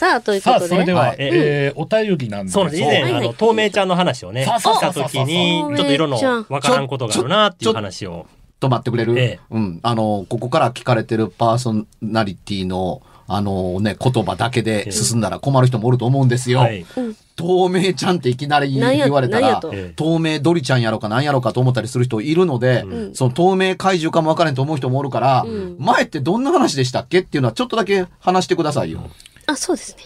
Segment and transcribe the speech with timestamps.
[0.00, 0.68] さあ、というこさあ、とで。
[0.70, 2.74] それでは、はいえーお便りなんですそう。
[2.74, 8.26] 以前、あの、透明ちゃんの話をね、した時に、ちょっといろんな透明ちゃんわからんことがあるなっていう話を。
[8.60, 9.80] 止まってくれる、ええうん。
[9.82, 16.60] あの、ここから聞かれてるパーソナリティの、あのね、言葉だけで進んだら困る人もおると思うんですよ。
[16.60, 16.84] はい。
[17.36, 19.62] 透明ちゃんっていきなり言われたら
[19.96, 27.20] 透明ドリちゃんやろか何やろかと思ったりする人いるので、んその透明怪獣かも分からんと思う人もおるから、ん前ってどんな話でしたっけ？
[27.20, 29.08] っていうのはちょっとだけ話してくださいよ。
[29.50, 30.04] あ、そうですね。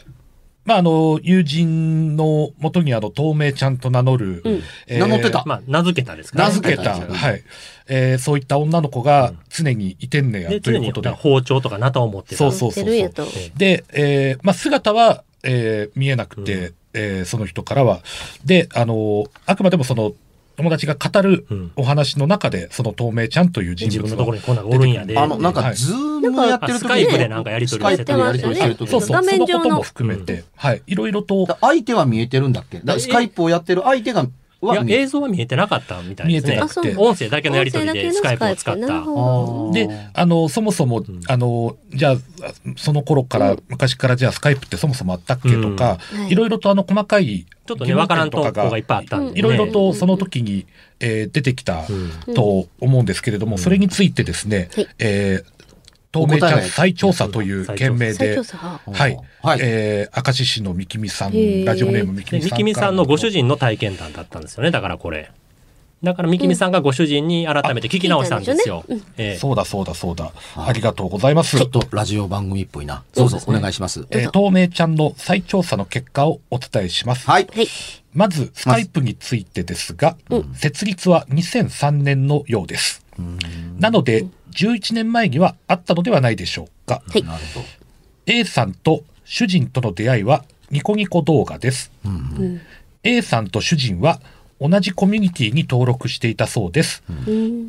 [0.64, 6.54] まあ、あの、友人のもとにあの、透明ちゃんと名乗る、うんえー名乗ってたまあ、名付けたですからね。
[6.54, 7.42] 名付けた、名付けたはい。
[7.86, 11.08] えーそういった女の子が常にいてんねや、で、常にということで。
[11.10, 12.36] 包丁とかナタを持ってた。
[12.38, 13.26] そうそう持ってるんやと。
[13.56, 18.00] で、えーまあ、姿は、えー見えなくて、えーその人からは。
[18.46, 20.14] で、あの、あくまでもその、
[20.56, 21.72] 友達が語るうん。
[21.76, 25.18] お話の中で、その透明ちゃんという人自物分のところにこんなおるんやで。
[25.18, 25.74] あの、なんか、はい。
[25.74, 25.96] ズー
[26.30, 29.62] ムやってる時スカイプでなんかやり取りスカイプでやりしてる時そうそう、画その面上の。
[29.62, 30.82] ことも含めて、はい。
[30.86, 32.80] いろいろとだ相手は見えてるんだっけ？
[32.84, 34.26] だスカイプをやってる相手が、
[34.72, 36.52] いや、映像は見えてなかったみたいですね。
[36.52, 36.64] 見えてな。
[36.64, 36.84] あ、そう。
[36.84, 38.86] で音声だけのやり取りでスカイプを使った。
[39.72, 42.16] で、あの、そもそも、あの、じゃあ、
[42.76, 46.20] その頃から、昔からじゃあスカイプってそもそもあったっけとか、うん。
[46.22, 46.32] はい。
[46.32, 49.26] いろいろとあの細かい、ちょっとね、わからんとこがいっぱいあったん。
[49.26, 49.38] で、ね。
[49.38, 50.66] いろいろとその時に、
[51.00, 51.84] えー出てきた
[52.26, 52.34] うん。
[52.34, 54.88] と思うんですけれども、それについてですね、はい。
[54.98, 55.53] えー
[56.14, 62.50] 透明ちゃん再調査という件名でははい、はいえー、明石市の三木美さんラジオネーム三木で、美さん。
[62.50, 63.34] 三木美さんのご主。
[63.34, 64.70] 人の体験談だったんですよね。
[64.70, 65.30] だからこれ。
[66.02, 68.84] だから三木美さんがご主人に改めて聞き直したんですよ。
[69.16, 70.32] ええそうだそうだそうだ。
[70.54, 71.66] ありがとうございますちょ。
[71.66, 73.02] っとラジオ番組っぽいな。
[73.14, 74.06] どうぞお願いします。
[74.10, 77.28] えー透明ちゃんの再調査の結果をお伝えします。
[77.28, 77.48] はい。
[77.52, 77.66] はい。
[78.12, 80.16] まず、スカイプについてですが、
[80.54, 83.04] 設立は2003年のようです。
[83.78, 87.02] なので、11年前にはあったのではないでしょうか。
[87.08, 87.24] はい。
[88.26, 91.90] A さんと主人との出会いはニコニコ動画です。
[93.02, 94.20] A さんと主人は
[94.60, 97.02] 同じコミュニティに登録していたそうです。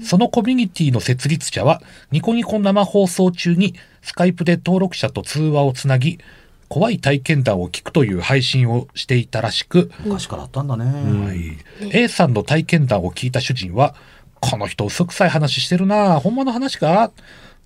[0.03, 1.81] そのコミュニティの設立者は
[2.12, 6.19] ニコニコ生放送中にスカイプで登録者と通話をつなぎ、
[6.68, 10.85] 怖い体験談を聞くという配信をしていたらしく、昔からあったんだね。
[11.25, 11.57] はい
[11.91, 13.95] A さんの体験談を聞いた主人は、
[14.40, 16.19] この人嘘くさい話してるな。
[16.19, 17.12] ほんまの話か？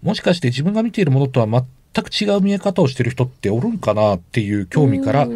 [0.01, 1.47] もしかして自分が見ているものとは
[1.93, 5.27] 全く違う見え方をしてる人っておるんかなっていう興味から、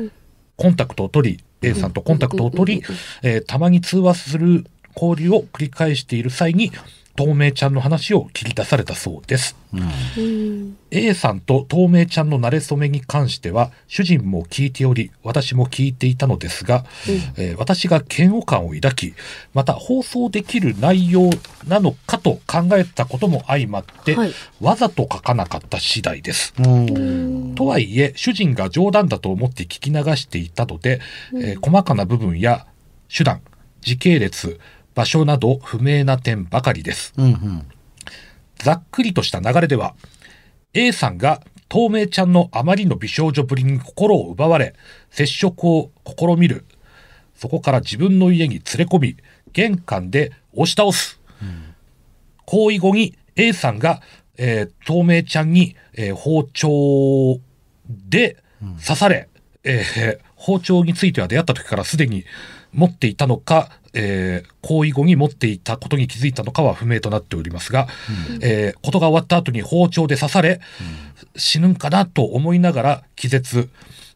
[0.56, 2.84] コンタクトを取り、A さんとコンタクトを取り、
[3.24, 6.72] えーたまに通話する交流を繰り返している際に、
[7.16, 9.56] 透明ちゃんの話を切り出されたそうです。
[10.90, 16.86] A さんと透明ちゃんの馴れ初めに関しては、主人も聞いており、私も聞いていたのですが、
[17.38, 19.14] えー私が嫌悪感を抱き、
[19.54, 21.30] また放送できる内容
[21.68, 26.54] なのかと考えたことも相まって、はいわざと書かなかった次第です。
[26.58, 27.56] うん。
[27.56, 31.00] とはいえ、主人が冗談だと思って聞き流していたので、
[31.36, 32.66] えー細かな部分や
[33.16, 33.42] 手段、
[33.82, 34.60] 時系列、
[34.96, 37.14] 場所など不明な点ばかりです。
[37.18, 37.66] うんうん。
[38.58, 39.96] ざっくりとした流れでは、
[40.74, 44.74] A さんが透明ちゃんのあまりの美少女ぶりに心を奪われ、
[45.10, 46.66] 接触を試みる。
[47.36, 49.18] そこから自分の家に連れ込み、
[49.52, 51.20] 玄関で押し倒す。
[52.46, 54.02] 行為後に A さんが、
[54.38, 57.40] えー透明ちゃんに、えー包丁
[57.90, 58.38] で
[58.86, 59.30] 刺され、
[59.64, 62.26] えー包丁については出会った時からすでに
[62.74, 67.88] 持っていたのか、えー行為後に持っていたことに気づいたのかは不明となっておりますが、
[68.42, 70.62] えーことが終わった後に包丁で刺され、
[71.36, 73.70] 死ぬんかなと思いながら気絶。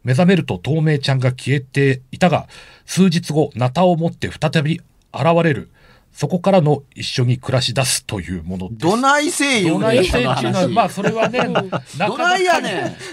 [0.04, 2.48] 目覚めると透明ちゃんが消えていたが、
[2.86, 4.80] 数日後、ナタを持って再び
[5.14, 5.70] 現れる。
[6.14, 8.80] そこからの一緒に暮らし出すというものです。
[8.80, 10.68] どないせい言どうねんそのないせいっていうのは、話。
[10.70, 12.62] まあ、それはね、なかなどないやか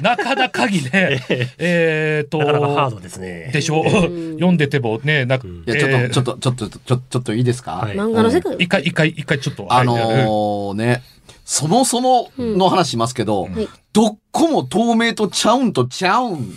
[0.00, 0.90] なかなかにね、
[1.58, 3.50] えーと、なかなかハードですね。
[3.52, 3.82] でしょ？
[3.82, 3.84] う。
[4.34, 5.88] 読んでてもね、なく、いや、ちょ
[6.22, 7.96] っと、ちょっと、ちょっと、ちょちょっといいですか、はい。
[7.96, 11.02] 漫画の世界一回、一回、一回ちょっと、あのね、
[11.44, 16.52] そもそもの話しますけど、はいどっこも透明とちゃうんとちゃうん。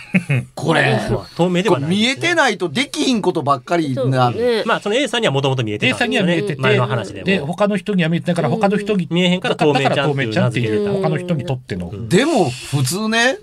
[0.56, 4.30] これ、まあ透明ではないね、見えてないとできひんことばっかりな。
[4.30, 4.62] ね。
[4.64, 7.26] まあ、その A さんにはもともと見えて A たさんには見えてて、前の話でも。
[7.26, 12.08] で、他の人には見えてないから、他の人に、見えへんからだから透明ちゃん透明ちゃんっていう、うん他の人にとっての。
[12.08, 13.36] でも、普通ね、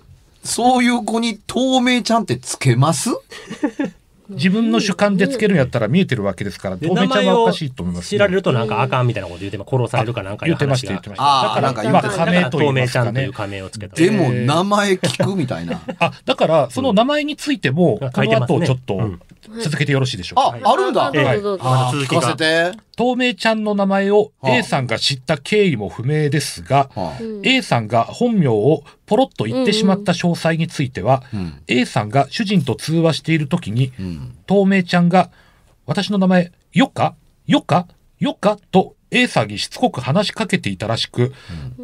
[0.43, 3.11] そういう子に透明ちゃんってつけます？
[4.29, 11.43] 自分の主観でつけるんやったら見えてるわけですから、で透明ちゃんはおかしいと思います、知られるとなんかあかんみたいなこと言って、殺されるかなんか言ってました、言ってました。
[11.43, 13.33] だから、なんか言まあ、ってた仮名と言い透明ますかねちゃんという。
[13.33, 13.95] 仮名をつけた。
[13.95, 15.81] でも、名前聞くみたいな。
[15.99, 19.11] あ、だから、その名前についても、うんこの後ちょっと
[19.61, 20.69] 続けてよろしいでしょうか？
[20.69, 21.05] あ、あるんだ。
[21.07, 21.63] あどうぞどうぞ。
[21.63, 22.77] あ続きが聞かせて。
[22.95, 24.57] 透明ちゃんの名前をはあ。
[24.57, 27.19] A さんが知った経緯も不明ですが、はあ。
[27.43, 31.61] A さんが本名をポロッと言ってしまった詳細については、うん。
[31.67, 34.35] A さんが主人と通話している時に、うん。
[34.47, 35.29] 透明ちゃんが、
[35.85, 37.15] 私の名前、よっか？
[37.45, 37.87] よっか？
[38.19, 38.57] よっか？
[38.71, 41.33] と A さんにしつこく話しかけていたらしく、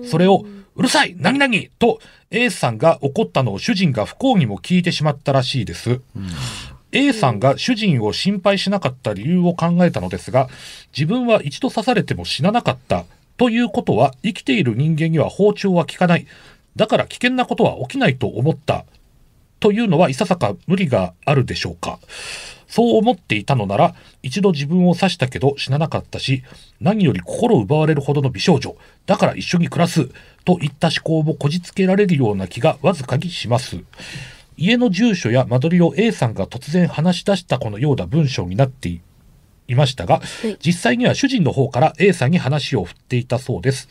[0.03, 0.45] それを、
[0.75, 1.15] うるさい！
[1.17, 1.53] 何々！
[1.77, 1.99] と
[2.31, 6.01] A さんが怒ったのを主人が不幸にも聞いてしまったらしいです。
[6.93, 10.47] A さんが主人を心配しなかった理由を考えたのですが、
[10.95, 13.05] 自分は一度刺されても死ななかった。
[13.37, 16.27] ということは、生きている人間には包丁は効かない。
[16.75, 18.85] だから危険なことは起きないと思った。
[19.59, 21.97] というのはいささか無理があるでしょうか。
[22.67, 26.43] そう思っていたのなら、一度自分を刺したけど死ななかったし、
[26.81, 28.75] 何より心奪われるほどの美少女、
[29.05, 30.09] だから一緒に暮らす、
[30.43, 33.77] といった思考もこじつけられるような気がわずかにします。
[34.57, 39.01] 家の住所や間取りを A さんが突然話し出したこのような文章になってい
[39.67, 43.87] いましたが、い実際には主人の方から A さんに話を振っていたそうです。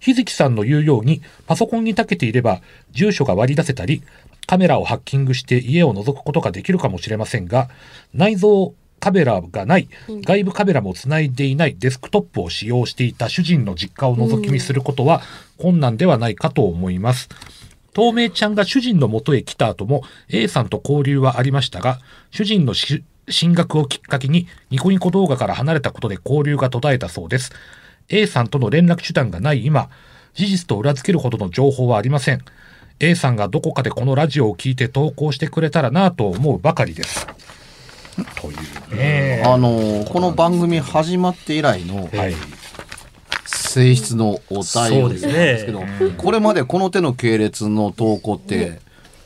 [0.00, 2.60] 日月さんの言うように、パソコンに長けていれば、
[2.92, 4.02] 住所が割り出せたり、
[4.46, 7.68] カメラをハッキングして家を覗くことができるかもしれませんが、
[8.12, 8.72] 内蔵
[9.02, 15.22] カメラがない、外部カメラもつないでいないデスクトップを使用していた主人の実家を覗き見することは
[15.58, 17.28] 困難ではないかと思います。
[17.92, 21.98] 透明ちゃんが主人の元へ来た後も A さんと交流はありましたが、
[22.30, 27.52] 主人のし進学をきっかけにニコニコ動画から離れたことで交流が途絶えたそうです。
[28.08, 29.90] A さんとの連絡手段がない今、
[30.34, 32.44] 事実と裏付けるほどの情報はありません。
[33.00, 37.26] A さんがどこかでこのラジオを聞いて投稿してくれたらなと思うばかりです。
[38.36, 38.54] とい
[38.92, 39.42] うね。
[39.44, 42.34] あのーこの番組始まって以来のはい。
[43.46, 48.80] 性質のお便りなんですけど、そうこれまでこの手の系列の投稿って、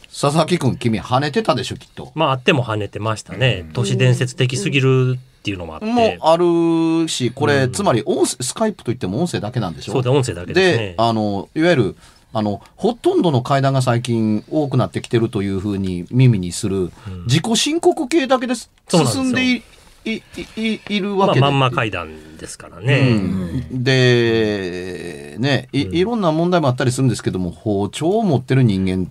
[0.08, 2.12] 佐々木くん君跳ねてたでしょきっと。
[2.14, 3.68] まあ、あっても跳ねてましたね。
[3.74, 5.86] 都市伝説的すぎるっていうのもあって。
[5.86, 9.92] もあるし、これ、つまり音声、スカイプといっても音声だけなんでしょ？
[9.92, 10.94] そうで、音声だけですでね、。
[10.96, 11.96] あの、いわゆる、
[12.32, 16.90] あの、ほとんどの会談が最近多くなってきてるというふうに耳にする、
[17.26, 19.62] 自己申告系だけですそうなん進んで
[20.06, 20.22] い
[20.56, 21.40] いいるまあ、わけで。
[21.40, 23.12] まんま会談ですからうね。
[23.12, 29.10] ん、で、ねい、いろんな問題もあったりするんですけども、包丁を持ってる人間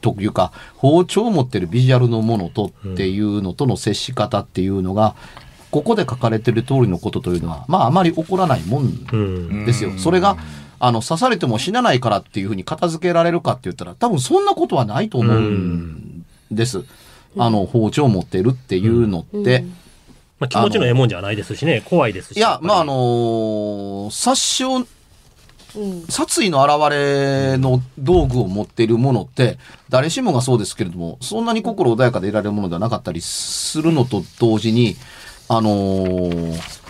[0.00, 5.14] というか、包丁を持ってるビジュアルのものとっていうのとの接し方っていうのが、
[5.70, 9.64] ここで書かれてる通りのことというのは、まああまり起こらないもんうん。
[9.64, 9.92] ですよ。
[9.96, 10.36] それが、
[10.80, 16.82] あの、刺されても死なないからっていうふうに片付けられるかって言ったら、多分そんなことはないと思うんです。
[17.38, 19.64] あの、包丁を持ってるっていうのって。
[20.42, 21.82] まあ、気持ちのええもんじゃないですしね。
[21.84, 22.36] 怖いですし。
[22.36, 24.84] いや、まあ、あの、の殺傷、うん。
[26.08, 29.56] 殺意の現れの道具を持っているものって、
[29.88, 34.96] 誰しもがそうですけれども、そんなに心穏やかでいられるものではなかったりするのと同時に、
[35.48, 36.82] あのー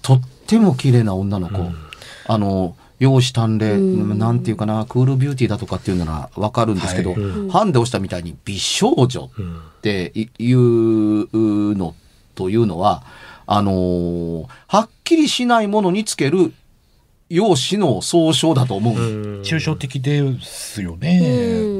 [0.00, 1.72] とっても綺麗な女の子、
[2.26, 4.18] あの容姿端麗、うん。
[4.18, 7.50] なんていうかな、クールビューティーだとかっていうならわかるんですけど、はい。
[7.50, 11.94] ハンデをしたみたいに美少女うんっていうの
[12.34, 13.02] というのは、
[13.46, 16.52] あのーはっきりしないものにつける
[17.28, 18.94] 容姿の総称だと思う。
[18.94, 21.20] うん抽象的ですよね。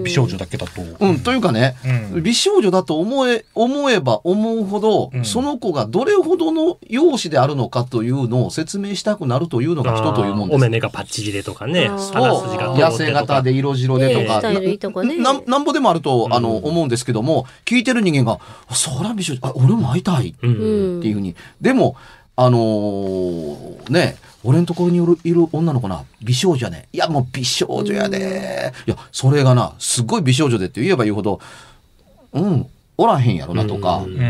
[0.04, 0.82] 美少女だけだと。
[1.00, 1.76] うん、というかね、
[2.12, 10.56] うん美少女だと思え、思えば思うほど、うんその子がどれほどの容姿であるのかというのを説明したくなるというのが人というもんです。
[10.56, 13.06] お目目がパッチリでとかね、あー鼻筋が通痩。
[13.06, 21.34] せ型で色白でとか、ねとかねななんぼでもあると、あの、うん思うんですけども、聞いてる人間が、あそら美少女、あ、俺も会いたいっていうふうに。
[21.60, 21.96] でも、
[22.36, 26.88] あのーね、俺のところにいるいる女の子な、美少女やね。
[26.92, 28.72] いや、もう美少女やで。
[28.86, 31.40] いや、それがな、すごい美少女でって言えば言うほど、
[32.32, 32.66] うん、
[32.98, 34.22] おらへんやろなとか、うん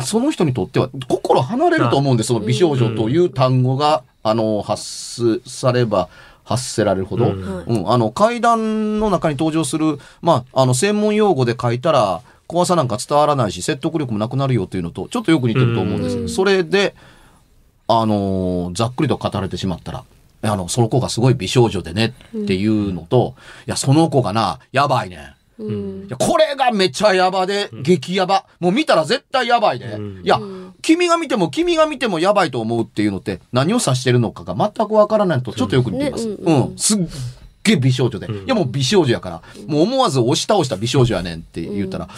[0.00, 6.08] あ、その人にとっては心離れると思うんです、その美少女という単語が、あの、発すされば
[6.44, 7.26] 発せられるほど。
[7.26, 16.18] ううんん、あの、階段の中に登場する、まあ、あの、専門用語で書いたら、怖さなんか伝わらないし、説得力もなくなるよっていうのと、ちょっとよく似てると思うんです。
[16.18, 16.94] うんそれで、
[17.88, 20.04] あのーざっくりと語られてしまったら、
[20.42, 23.34] あの、その子がすごい美少女でねっていうのと、
[23.66, 25.62] いや、その子がな、やばいねん。
[25.62, 28.44] うんいや、これがめっちゃヤバで、激ヤバ。
[28.60, 29.86] もう見たら絶対ヤバいで。
[29.86, 36.26] うんいや、うん君が見ても、君が見てもヤバいと思うっていうのって、何を指してるのかが全くわからないのとちょっとよく似ています。
[36.28, 37.06] ねう、うんんすっ
[37.64, 38.26] げえ美少女で。
[38.26, 42.08] うんいや、もう美少女やから、もう思わず押し倒した美少女やねんって言ったら、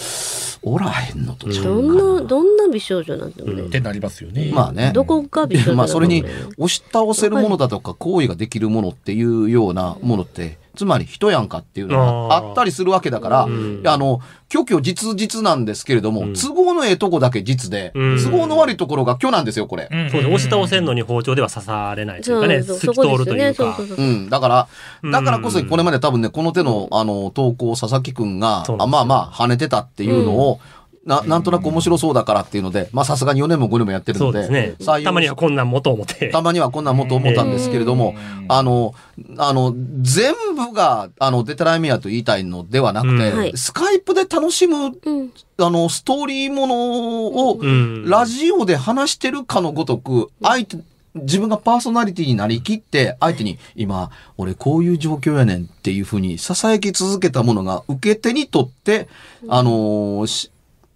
[0.62, 2.20] おらへんのとちゃどうんかな。
[2.20, 3.62] な、どんな美少女なんだろうね。
[3.62, 4.50] ってなりますよね。
[4.52, 4.92] まあね。
[4.94, 6.24] どこが美少女で まあ、それに
[6.58, 14.20] 押し倒せるものだとか行為ができるものっていうようなものってつまり人やんかっていうのがあったりするわけだから、うんあの
[14.52, 16.34] 虚虚実実なんですけれども、うん。
[16.34, 18.18] 都合のええとこだけ実で、うん。
[18.22, 19.88] 都合の悪いところが虚なんですよこれ。
[19.90, 20.10] うん。
[20.10, 20.34] そうです。
[20.34, 23.76] 押し倒せんのに包丁では刺されないというかね、透き通るというか。
[23.76, 23.96] そこですよね。
[23.96, 24.68] そうん、だから、
[25.04, 25.12] うん。
[25.12, 30.58] だからこそこれまで多分ね、この手の、あの、投稿を佐々木くんが、あまあまあ、跳ねてたっていうのを、
[31.04, 35.02] な、なんとなく面白そうだからっていうので、まあさすがに4年も5年もやってるので、そうですね。
[35.02, 36.28] たまにはこんなんもと思って。
[36.28, 38.94] たまにはこんなんもと思ったんですけれども、うんあの、
[39.38, 45.32] あの、全部が、あの、デタライメアと言いたいのではなくて、スカイプで楽しむ、うん。
[45.58, 50.78] あの、ストーリーものを、うんラジオで話してるかのごとく、相手、
[51.14, 59.08] 自分がパーソナリティになりきって、相手に、今、俺こういう状況やねんっていうふうに、囁き続けたものが、受け手にとって、
[59.48, 60.50] あのーし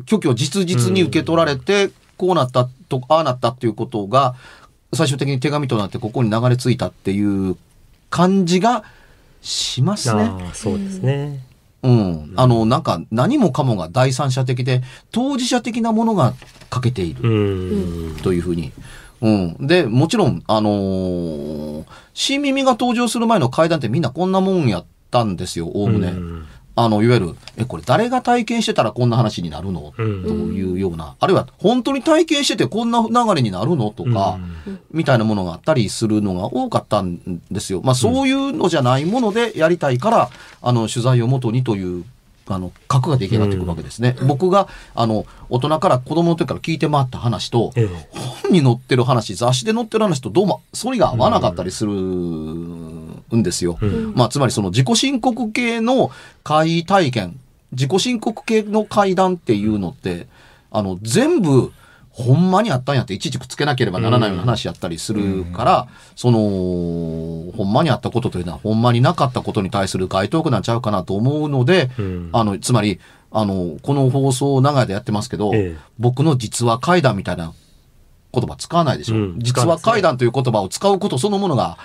[0.09, 4.35] 虚虚実実に受け取られて、こうなったと、ああなったっていうことが、
[4.93, 7.57] 最終的に手紙となってここに流れ着いたっていう
[8.11, 8.85] 感じが
[9.43, 10.31] しますね。
[10.53, 11.45] そうですね。
[11.83, 12.33] うん。
[12.37, 14.83] あの、なんか何もかもが第三者的で、
[15.13, 16.35] 当事者的なものが
[16.71, 17.29] 欠けている。
[17.29, 18.17] うん。
[18.23, 18.73] というふうに。
[19.21, 19.67] うん。
[19.67, 21.85] で、もちろん、あのー
[22.15, 26.09] 新耳が登場する前の階段ってみんなこんなもんやったんですよ、おおむね。
[26.09, 30.23] うんあの、いわゆる、え、これ誰が体験してたらこんな話になるの、うん。
[30.25, 33.91] というような、あるいは本当に体験しててこんな流れになるの？
[33.91, 34.39] とか、
[34.91, 37.81] みたいなものがあったりするのが多かったんですよ。
[37.85, 40.31] まあそういうのじゃないものでやりたいから、
[40.63, 42.05] あの、取材をもとにという、
[42.47, 44.17] あの、核が出来上がってくるわけですね。
[44.27, 48.19] 僕が、あの、大人から子供の時から聞いて回った話と、ええ。
[48.43, 51.93] 本に載ってる話、雑誌で載ってる話とどうも、それが合わなかったりする
[53.37, 53.79] んですよ。
[53.81, 54.13] うん。
[54.15, 56.11] まあ、つまりその自己申告系の
[56.43, 57.39] 会体験、
[57.73, 60.27] 自己申告系の会談っていうのって、
[60.71, 61.73] あの、全部、
[62.11, 72.31] ほんまにあったんやっていちいちくっつけなければならないような話やったりするから、その、ほんまにあったことというのは、ほんまになかったことに対する該当句なんちゃうかなと思うので、うん。
[72.33, 73.01] あの、つまり、
[73.33, 75.77] あの、この放送を長屋でやってますけど、ええ。
[75.99, 77.53] 僕の実話怪談みたいな
[78.33, 79.17] 言葉使わないでしょ。
[79.17, 79.39] うん。
[79.41, 81.79] 実話怪談という言葉を使うことそのものが、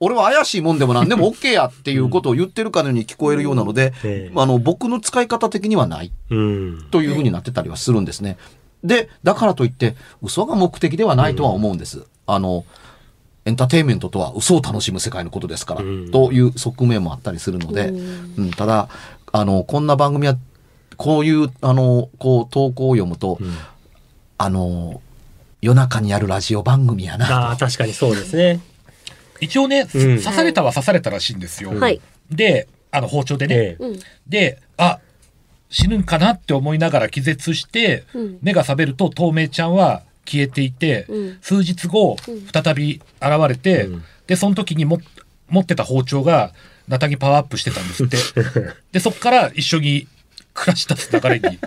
[0.00, 6.88] 俺は怪しいもんでも何でも OK やっていうことを言ってるかのように聞こえるようなので、ええあの、僕の使い方的にはないうん。
[6.90, 8.36] というふうになってたりはするんですね。
[8.84, 12.04] で、だからといって、嘘が目的ではないとは思うんです。
[12.26, 12.64] あの、
[13.46, 18.88] エンターテインメントとは嘘を楽しむ世界のことですから、うんという側面もあったりするので、うんうん、ただ、
[19.32, 20.36] あの、こんな番組は、
[20.96, 23.54] こういう、あの、こう、投稿を読むと、うん
[24.38, 25.00] あの、
[25.62, 27.48] 夜中にやるラジオ番組やな。
[27.48, 28.60] ああ、確かにそうですね。
[29.40, 31.78] 一応ね、うん刺されたは刺されたらしいんですよ。
[31.78, 32.00] はい。
[32.30, 33.54] で、あの包丁でね。
[33.54, 34.00] ええうん。
[34.26, 35.00] で、あ、
[35.68, 44.98] 死ぬんかなって思いながら気絶して、うん目が覚めると透明ちゃんは消えていて、うん数日後、うん再び現れて、うんで、その時にも
[45.48, 46.52] 持ってた包丁が、
[46.88, 48.16] ナタにパワーアップしてたんですって。
[48.92, 50.08] で、そっから一緒に
[50.54, 51.58] 暮らし出す流れに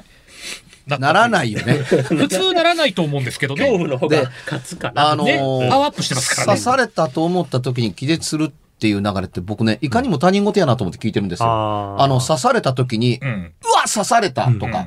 [0.98, 1.74] ならないよね。
[2.10, 3.92] 普通ならないと思うんですけど恐怖ね。
[3.92, 5.12] の方が勝つかな。
[5.12, 6.60] あのね、ーパワーアップしてますからね。
[6.60, 11.50] 刺されたと思った時に気絶するっていう流れって僕ね、いかにも他人事やなと思って聞いてるんですよ。
[11.50, 13.30] あーあの、刺された時に、うん。
[13.30, 14.86] うわ刺されたとか、うんうわ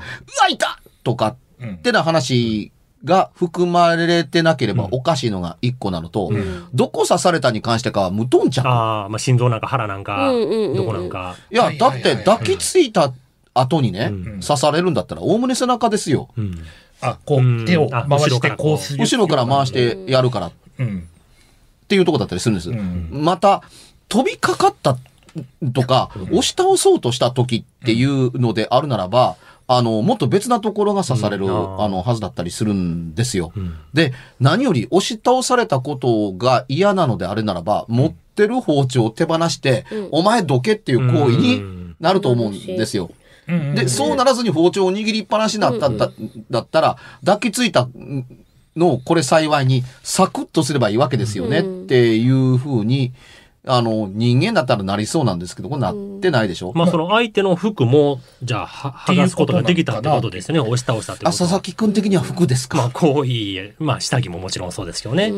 [0.48, 2.72] いたとかうんってな話
[3.04, 6.30] が含まれてなければおかしいのが一個なのと、
[6.72, 8.66] どこ刺されたに関してかは無頓着。
[8.66, 11.36] ああ、まあ心臓なんか腹なんか、うんうんうんうんどこなんか。
[11.50, 13.12] いや、だって抱きついた
[13.54, 14.12] 後にね、
[14.46, 16.28] 刺されるんだったら、おおむね背中ですよ。
[16.36, 16.58] うん。
[17.00, 18.98] あ、こう手をあ回して後ろからこうする。
[19.02, 21.08] 後ろから回してやるからっうん。
[21.88, 22.70] ていうとこだったりするんです。
[22.70, 23.62] んまた、
[24.08, 24.96] 飛びかかった
[25.72, 29.36] とか、押し倒そうとした時っていうのであるならば、
[29.68, 33.52] あの、もっと別なところが刺される、うんあーあの、はずだったりするんですよ。
[33.94, 43.10] で、何より押し倒されたことが嫌なのであれならば、持ってる包丁を手放して、お前どけっていう行為になると思うんですよ。
[43.46, 46.10] で、そうならずに包丁を握りっぱなしになったんだ
[46.50, 47.88] だったら、抱きついた
[48.76, 53.12] のをこれ幸いにサクッとすればいいわけですよねっていうふうに、
[53.64, 60.58] あの、人間だったらなりそうなんですけど、これなってないでしょ、まあその相手の服も、じゃあ、は剥がすことができたってことですね。
[60.58, 61.38] 押し倒したってこと。
[61.38, 65.32] 佐々木くん的には服ですか、まあ、行為、まあ、下着ももちろんそうですけどね。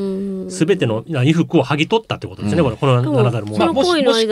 [0.51, 2.63] すべての衣服を剥ぎ取ったってことですね。
[2.63, 4.27] これ、この7ダルもその行為のもし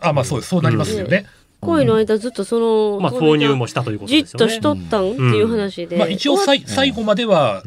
[0.00, 0.48] あ、まあそうです。
[0.48, 1.24] そうなりますよね。
[1.60, 4.46] 恋の間ずっとその、まあ、投入もしたということじっですよね。
[4.46, 5.96] としとったん、っていう話で。
[5.96, 7.62] まあ一応さい最後までは、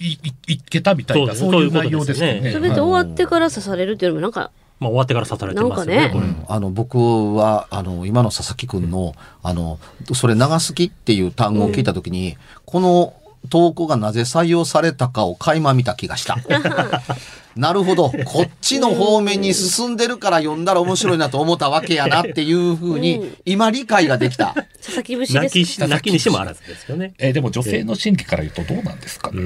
[0.00, 2.52] い、い、いけたみたいな、そういう内容ですよね。
[2.52, 6.08] それで終わってから刺されるっていうのもなんか、まあ、終わってから刺されてますよね。
[6.08, 9.78] なんあの、僕は、あの、今の佐々木くんの、あの、
[10.14, 13.14] それ長好きっていう単語を聞いたときに、この
[13.50, 16.36] 投稿がなぜ採用されたかを垣間見た気がした。
[17.58, 18.10] なるほど。
[18.24, 24.54] こっちの方面に進んでるから読んだら面白いなと思ったわけやなっていうふうに、今理解ができた。
[24.80, 25.90] 佐々木節泣きし、です。
[25.90, 27.14] 泣きにしてもあらずですよね。
[27.18, 29.42] えーでも女性の心理から言うとどうなんですかね。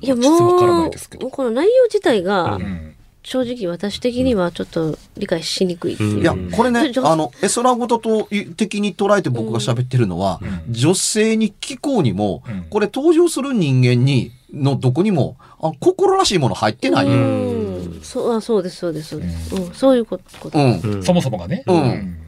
[0.00, 2.91] いやもいですけどう、この内容自体が、うん
[3.22, 6.20] 正直私的にはちょっと理解しにくいっていう。
[6.20, 12.62] いや、これねじ、ゃあの、絵空事と的に捉えて僕が喋ってるのは、女性に聞こうにも、うん。
[12.68, 17.06] これ登場する人間に、のどこにも、あ心らしいもの入ってない。
[17.06, 18.00] うん。
[18.02, 19.72] そうあそうですそうですそうです、うん。
[19.72, 20.58] そういうこと。
[20.58, 20.60] う
[20.98, 21.02] ん。
[21.04, 21.62] そもそもがね。
[21.66, 22.21] うん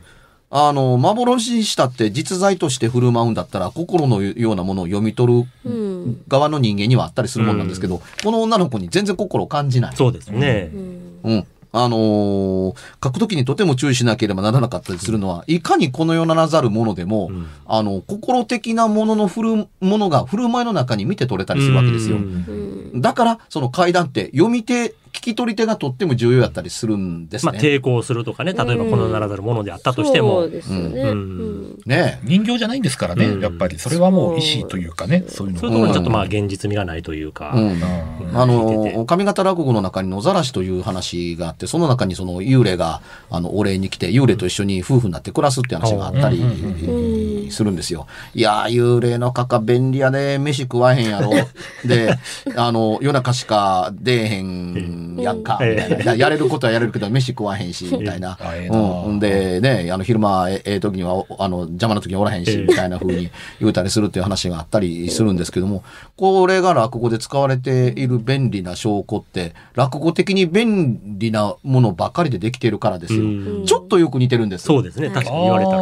[0.56, 9.96] あの、幻にしたって実在として振る舞うんだったら、心のようなものを読み取るうん側の人間にはあったりするもんなんですけど、この女の子に全然心を感じない。
[9.96, 10.70] そうですね。
[11.24, 11.46] うん。
[11.72, 17.32] あのー書くときにとても注意しなければならなかったりするのは、いかにこの世ならざるものでも、
[17.66, 22.18] あの、心的なものの振る、ものが振る舞いの中に見て取れたりするわけですよ。
[22.18, 27.60] うんだから、その階段って読み手、聞き取り手がとっても重要やったりするんですまあ、ね。
[27.60, 30.42] 抵抗するとかね、例えばこのならざるものであったとしても。
[30.42, 31.08] そう、ですよね、うん。
[31.08, 31.78] うん。
[31.86, 32.20] ね。
[32.24, 33.40] 人形じゃないんですからね、うん。
[33.40, 33.78] やっぱり。
[33.78, 37.68] それはもう意思というかね、そういうのそういうところにちょっとまあ現実味がないというか、うん。
[37.68, 37.80] うん。
[38.34, 43.00] あの、上方落語の中に野ざらしという話があって、その中にその幽霊が、
[43.30, 47.50] あの、お礼に来て、幽霊と一緒に夫婦になって暮らすっていう話があったりうん。
[47.52, 48.08] するんですよ。
[48.34, 51.30] いやー、幽霊のかか便利やね、飯食わへんやろ。
[51.84, 52.18] で、
[52.56, 56.04] あの、夜中しか出えへんやんか、みたいな。
[56.04, 58.38] や やれることはやれるけど、飯食わへんし、みたいな。
[58.70, 59.18] うん。
[59.18, 65.82] で、ね、あの、昼間、えええ時には、おあの、邪魔な時におらへんし、ええみたいな風に言うたりするっていう話があったりするんですけども、
[66.16, 73.24] これが落語で使われている便利な証拠って、落語的に便利なものばかりでできているからですよ。
[73.24, 74.64] うんちょっとよく似てるんです。
[74.64, 75.78] そうですね、確かに言われたら。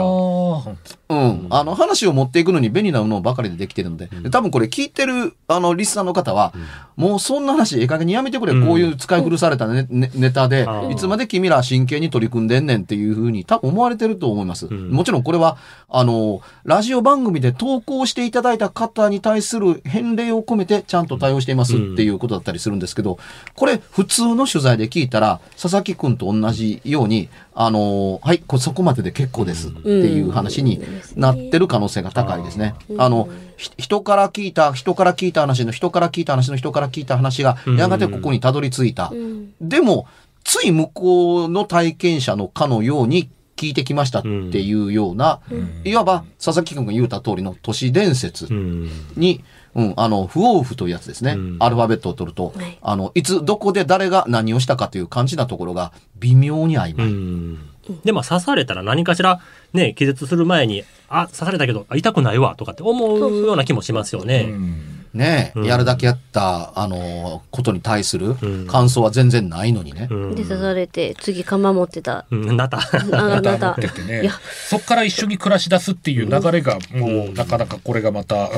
[1.08, 1.46] うん。
[1.50, 6.52] あの、話を持っていくのに便利なものばかりでできてるので、で多分これ聞いてる、あの、リスナーの方は、
[6.96, 8.66] もうそんな話、ええ加減にやめてくれ、うん。
[8.66, 14.66] こういう使い古されたねねネタでいつまで君ら真剣に取り組んでんねんっていうふうに多分思われてると思います。
[14.66, 14.90] ん。
[14.90, 15.56] もちろんこれは、
[15.88, 23.18] あの、ラジオ番組で投稿していただいた方に対する返礼を込めてちゃんと対応していますっていうことだったりするんですけど、
[23.54, 30.80] これ普通の取材で聞いたら、佐々木くんと同じように、あの、はい、こそこまでで結構ですっていう話に
[31.16, 32.74] なってる可能性が高いですね。
[32.98, 39.12] あの、ひ人から聞いた、人から聞いた話の人から聞いた話の人から聞いた話が、やがてここにたどり着いた。
[39.60, 40.06] でも、
[40.44, 43.30] つい向こうの体験者のかのように
[43.62, 45.40] 聞いてきましたっていうような、
[45.84, 49.44] いわば佐々木君が言うた通りの都市伝説うんに、
[49.76, 51.34] うん、あの、不往復というやつですね。
[51.34, 57.06] んアルファベットを取ると、はいあの、いつ、どこで誰が何をしたかという感じなところが微妙に曖う昧。
[57.06, 57.58] ん
[58.04, 59.40] で、まあ刺されたら何かしら
[59.72, 64.46] ね、気絶する前に、あ、刺されたけど、あ痛くないわとかって思うような気もしますよね。
[64.48, 68.66] うんやるだけやった、あの、ことに対するうん。
[68.66, 70.08] 感想は全然ないのにね。
[70.10, 70.34] うん。
[70.34, 72.24] で刺されて次釜持ってた。
[72.30, 72.78] うん、なった。
[72.78, 73.72] あなた。
[73.72, 74.32] ってていねや。
[74.68, 78.48] そっから一緒に暮らし出すっていう流れがもうなかなかこれがまた、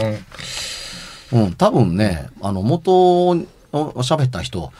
[1.33, 1.41] うん。
[1.41, 3.35] うん、多分ね、あの、元を
[3.73, 4.73] 喋った人、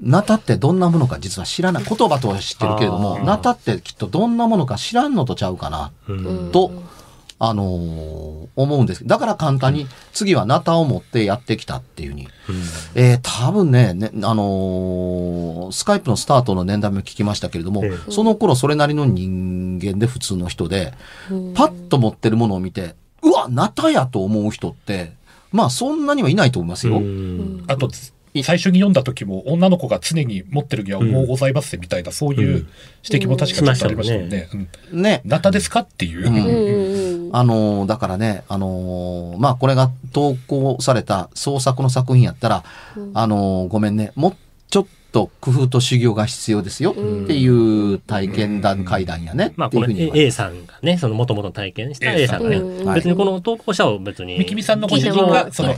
[0.00, 1.84] ナタってどんなものか実は知らない。
[1.84, 5.90] 言葉とは知ってるけれども、ナタってきっとどんなものか知らんのとちゃうかな、
[6.52, 6.72] と
[7.42, 9.06] あのー思うんです。
[9.06, 12.28] だから簡単に次はナタを持ってやってきたっていうふうに、
[12.94, 20.92] えー多分ねね、あのースカイプのスタートの年代も聞きましたけれども、えその頃それなりの人間で普通の人で、
[21.54, 25.12] パッと持ってるものを見て、うわ、ナタやと思う人って、
[25.52, 26.98] まあそんなにはいないと思いますよ。
[26.98, 27.64] うん。
[27.68, 27.90] あと、
[28.44, 32.66] 最初に読んだ時も女の子が常に持ってるにはもうございますみたいな、そういう
[33.08, 34.48] 指摘も確かにちょっとありましたよね。
[34.92, 35.02] うん。
[35.02, 35.20] ね。
[35.24, 36.30] ナタですかっていう。
[37.32, 37.80] うんうんうんうん。
[37.80, 42.64] あのーだからね、あのーまあ、これが投稿された創作の作品やったら、
[43.14, 44.36] あのーごめんね、もう
[44.68, 52.86] ちょっと工夫と修行が必要ですよっていう体験談会談やねまあ、このっていうふうに言われ A さんがね、その元々体験した A さんがね、うん。
[52.86, 52.94] はい。
[52.96, 55.74] 別にこの投稿者を別に、三木見さんのご主人聞いてもがその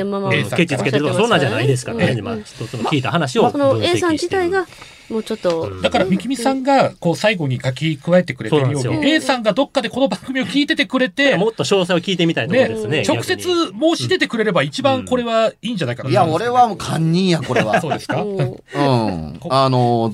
[0.57, 1.07] ケチつけてる。
[1.07, 2.13] とか、そんなんじゃないですからね。
[2.13, 3.89] うんまあ、一つの聞いた話をその分析して。
[3.89, 3.99] A る。
[3.99, 4.67] さん自体が、
[5.11, 5.63] もうちょっと。
[5.71, 13.03] うんだから、三木見さんが、こう、最後に書き加えてくれてるように、そうなんですよ A さんがどっかでこの番組を聞いててくれて、もっと詳細を聞いてみたいところねですね。
[13.07, 17.81] 直接申し出てくれれば一番これはいいんじゃないかなといや、俺はもう堪忍や、これは。
[17.83, 18.23] そうですか？
[18.23, 19.41] うんうん。
[19.51, 20.13] あの、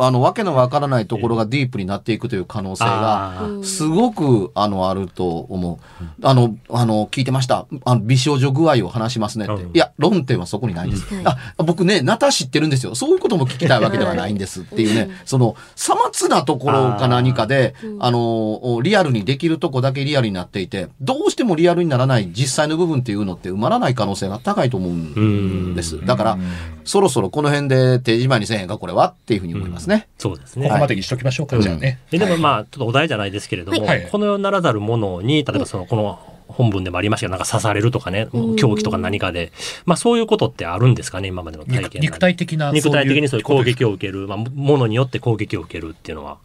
[0.00, 6.04] あの、わけのわからないところがディープになっていくという可能性が、すごく、あの、あると思う。
[6.22, 7.66] あの、あの、聞いてました。
[7.84, 9.54] あの、美少女具合を話しますねって。
[9.54, 11.06] うんいや、論点はそこにないんです。
[11.14, 12.94] うんあ、僕ね、ナタ知ってるんですよ。
[12.94, 26.04] そういうことも聞きたいわけではないんですっていうね、その、さまつなところか何かで、あの、リアルにできるとこだけリアルになっていて、どうしてもリアルにならない実際の部分っていうのって埋まらない可能性が高いと思うんです。
[26.04, 26.38] だから、
[26.84, 30.08] そろそろこの辺で定時前にせえへんか、これはっていうふうに思いますね。
[30.18, 30.68] そうですね。
[30.68, 31.98] ここまでにしときましょうか、じゃあね。
[32.10, 36.18] ででもまあ、ちょっとお題じゃないですけれども、はいこの世ならざるものに、例えばその、この
[36.52, 39.52] 本文でもありましたけど、なんか刺されるとかね、うん狂気とか何かで、
[39.84, 43.92] まあそういうことってあるんですかね、今までの体験肉肉体的な肉体的にそういう攻撃を。
[43.92, 46.38] を受ける、まあ、ものによって攻撃を受けるっていうのは。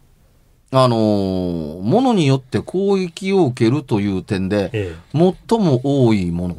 [0.70, 6.58] あのー、ものによって攻撃を受けるという点で、え最も多いものっ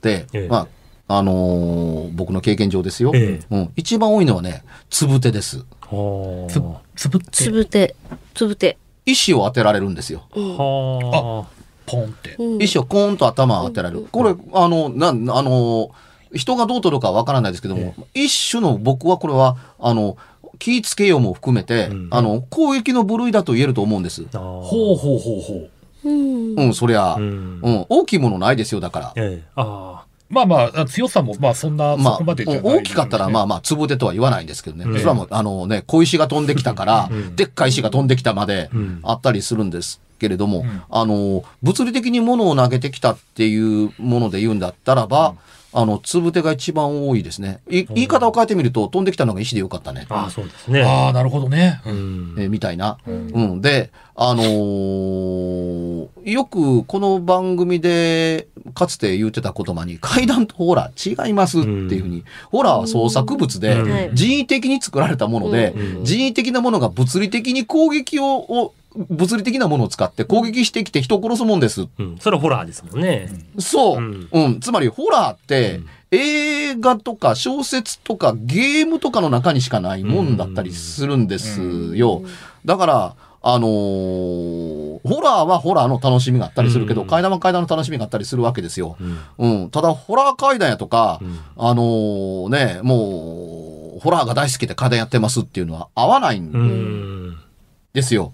[0.00, 0.68] て、ええま
[1.08, 3.72] あ、あのー僕の経験上ですよ、えうん。
[3.74, 5.64] 一番多いのはね、つぶてです。
[6.48, 6.60] つ
[6.94, 7.96] つぶってつ、ぶて、
[8.34, 8.78] つぶて。
[9.06, 10.28] 石を当てられるんですよ。
[10.36, 10.56] うん
[11.12, 11.46] あ。
[11.96, 12.06] はあ。
[12.06, 12.36] ポンって。
[12.38, 14.06] うん石をコーンと頭を当てられる。
[14.10, 15.90] これ、あの、なん、あの、
[16.34, 20.16] 人がどう取るかわからないですけども、一種の僕はこれは、あの、
[20.58, 24.24] 気ぃつけようも含めて、うんあの、攻撃の部類だと言えると思うんです。
[24.32, 25.70] ほほうほうほうほう。
[26.04, 27.28] うんうん、そりゃ、ううん
[27.60, 27.86] ん。
[27.88, 29.12] 大きいものないですよ、だから。
[29.16, 29.48] ええ。
[29.56, 34.84] あまあまあ、強さも、まあそんな、そまあ、大きかったら、まあまあ、つぶてとは言わないんですけどね。
[34.84, 45.34] うんそれはもう、あのね、小石が飛んできたから、うんでっかい石が飛んできたまでうんあったりするんですけれども、んあの、物理的に物を投げてきたっていうもので言うんだったらば、
[45.70, 47.60] あの、つぶてが一番多いですね。
[47.68, 50.06] い言い方を変えてみると、飛んできたのが石でよかったね。
[50.08, 50.30] あ。
[50.30, 50.82] そうですね。
[50.82, 51.82] ああ、なるほどね。
[51.84, 52.40] ううんん。
[52.40, 52.96] えーみたいな。
[53.06, 53.60] うん。
[53.60, 71.86] で、あのーよくこの番組でかつて言ってた言葉に、怪談とホラー違いますっていうふうに、ホラーは創作物で、人為的に作られたもので、うん人為的なものが物理的に攻撃を、を物理的なものを使って攻撃してきて人を殺すもんです。
[71.98, 72.16] うん。
[72.18, 73.28] それはホラーですもんね。
[73.58, 74.00] そう。
[74.02, 74.60] ううんん。
[74.60, 81.60] つまり、ホラーって、映画とか小説とかゲームとかの中にしかないもんだったりするんです
[81.96, 82.22] よ。
[82.64, 88.96] だから、あのーホラーはホラーの楽しみがあったりするけど、うん怪談は怪談の楽しみがあったりするわけですよ。
[89.38, 89.62] うん。
[89.62, 89.70] うん。
[89.70, 97.38] ただ、ホラー怪談やとか、うんあのーね、もう、ホラーが大好きで怪談やってますっていうのは合わないんうん。
[97.92, 98.32] ですよ。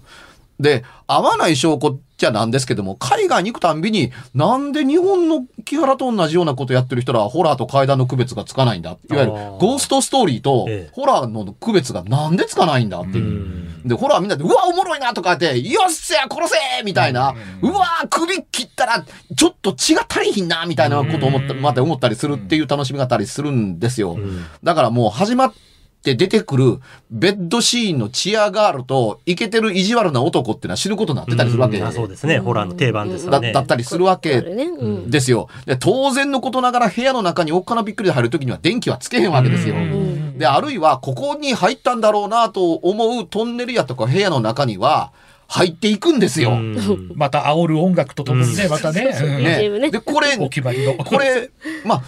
[0.59, 8.97] で、合わない証拠じゃなんですけども、海外に行くたんびに、なんで日本の木原と同じようなことやってる人らはホラーと怪談の区別がつかないんだ。
[9.09, 13.27] いわゆるゴーストストーリーとええホラーの区別がなんでつかないんだっていうう。
[13.27, 13.87] ん。
[13.87, 19.03] で、ホラーみんなで、うわ、おもろいなとか言って、よっしゃ、殺せみたいな、うわ、首切ったら、
[19.35, 24.13] ちょっと血が足りひんなみたいなことを思った、また思ったりするっていう楽しみがあったりするんですよ。
[24.13, 25.74] うんだからもう始まって
[26.13, 32.37] 出てくるベッドシーンのチアガールとイケてる意地悪な男っていうのは知ることになってたりするわけうんあそうですね。
[32.37, 33.51] ホラーの定番ですよね。
[33.51, 34.41] だだったりするわあけ。
[34.41, 35.49] ですよ。
[35.65, 39.75] で、当然のことながら部屋の中におっかなびっくりで入るときには電気はつけへんわけですよ。
[39.75, 45.11] んで、あるいはここに入ったんだろうなと思うトンネルやとか部屋の中には
[45.47, 46.51] 入っていくんですよ。
[46.51, 49.03] うんまた煽る音楽とともにね、またね。
[49.21, 50.93] うんねで、これ、お決まりの。
[50.95, 51.51] これ、
[51.85, 52.03] まあ、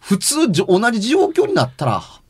[0.00, 2.25] 普通同じ状況になったら、い、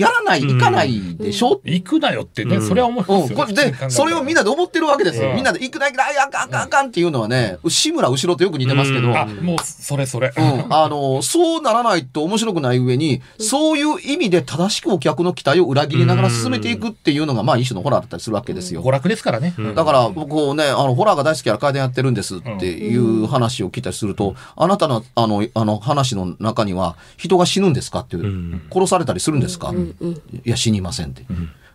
[0.00, 2.66] やらない、行かないでしょ、行くなよってね、うん。
[2.66, 5.30] それは思いうん、ますよ、で、それをみんなで思ってるわけですよ。
[5.30, 5.36] うん。
[5.36, 9.16] みんなで行くな行くな、あかんあかんあかんっていうのはね、志村後ろとよく似てますけど、うん。
[9.16, 10.32] あ、もう、それそれ。
[10.36, 18.82] うん、あの、そうならないと面白くない上に、そういう意味で正しくお客の期待を裏切りながら進めていくっていうのが、まあ一種のホラーだったりするわけですよ。
[18.82, 18.90] 娯。
[18.90, 19.54] 楽ですからね。
[19.58, 19.74] うん。
[19.74, 28.62] だから、僕ね、あの、ホラーが大好きやら階段やってるんですっていう話を聞いたりすると、あなたの、あの、あの話の中には、人が死ぬんですかっていう、ん。
[28.72, 31.24] 殺されたりするんですか、うんうんいや、死にませんって。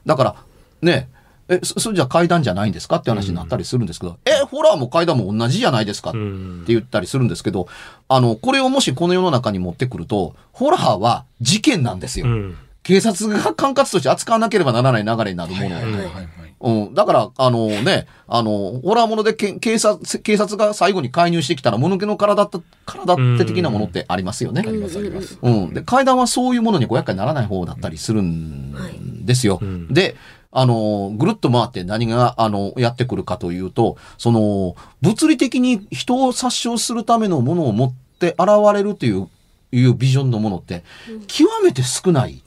[0.06, 0.36] だから、
[0.82, 1.10] ね、
[1.48, 7.68] え、そそれじゃ階段じゃないんですかって話になったりするんですけど、え、ホラーも階段も同じじゃないですかってうん言ったりするんですけど、
[8.08, 12.28] あの、これをもしこの世の中に持ってくると、ホラーは事件なんですよ。
[12.28, 15.76] うん警察が管轄として扱わなければならない流れになるもの。
[15.76, 16.26] はいはいはいはい。
[16.62, 16.94] うん。
[16.94, 24.64] だから、あのね、あの、ホラーものでけ警察、警察が最後に介入してきたら、もぬけの体って、体って的なものってありますよね。
[24.66, 25.38] ありますあります。
[25.42, 25.74] うん。
[25.74, 29.60] で、階段はそういうものにご厄介にならない方だったりするんですよ。
[29.64, 30.16] んで、
[30.52, 39.28] あの、ぐるっと回って何が、あの、やってくるかというと、その、物理的に人を殺傷するためのものを持って現れるという、
[39.78, 40.84] いうビジョンのものって、
[41.28, 42.42] 極めて少ない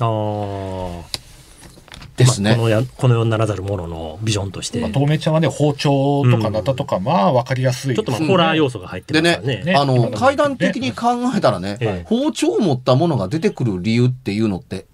[2.17, 2.51] ですね。
[2.51, 7.95] まあこのやこの世にならざるもののビジョンとして、まあ、透明ちゃんはね、包丁とかナタとか、まあ、わかりやすい。
[7.95, 9.65] ちょっとまあホラー要素が入ってでますからね。
[9.65, 10.17] ね、あの、ね。
[10.17, 14.87] 階段的に考えたらね、ええ包丁を持ったものが出てくる理由っていうのって、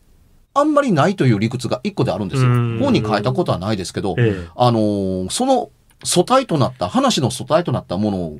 [0.55, 2.49] あんまりないという理屈が一個であるんですよ。
[2.49, 2.79] うん。
[2.79, 4.49] 本に書いたことはないですけど、ええ。
[4.57, 5.71] あのーその
[6.05, 8.33] 素体となった、話の素体となったもの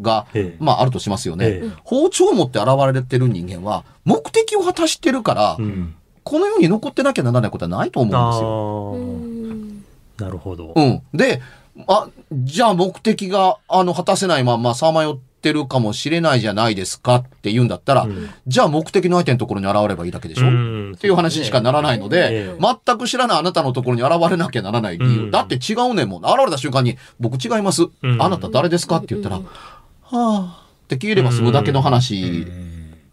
[0.00, 1.46] が、ええまああるとしますよね。
[1.46, 10.26] ええ包丁を持って現れてる人間は、目的を果たしてるから、うんこの世に残ってなきゃならないことはないと思うんですよ。
[10.26, 10.72] なるほど。
[10.74, 11.02] うん。
[11.12, 11.42] で、
[11.86, 25.22] あ、じゃあ目的が、あの、果たせないままさまよってるかもしれないじゃないですかって言うんだったら、うんじゃあ目的の相手のところに現ればいいだけでしょ、うんっていう話にしかならないので、ええ全く知らないあなたのところに現れなきゃならない理由。
[25.24, 26.24] うんだって違うねんもん。
[26.24, 27.82] 現れた瞬間に、僕違います。
[28.02, 29.42] うんあなた誰ですかって言ったら、は
[30.14, 32.46] あ、って消えれば済むだけの話。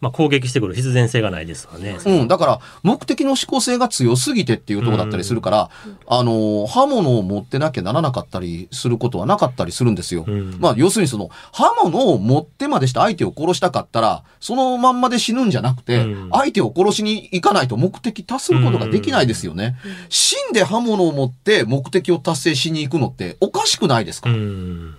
[0.02, 1.98] まあ攻撃してくる必然性がないですわね。
[2.04, 5.70] うん、だから、目的の思考性が強すぎてっていうところだったりするから、
[6.08, 10.26] あの、刃物を持ってなきゃならなかったりすることはなかったりするんですよ。
[10.28, 19.76] うんまあ、要するにその、刃物を持ってまでして相手を殺したかったら、そのまんまで死ぬんじゃなくて、うん相手を殺しに行かないと目的達することができないですよね。
[20.10, 24.96] 死んで刃物を持って目的を達成しに行くのっておかしくないですか、うん。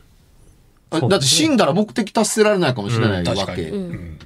[1.01, 3.73] ねだって死んだら目的達せられないかもしれないわけ。